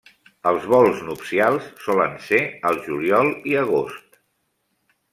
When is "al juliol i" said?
2.73-3.57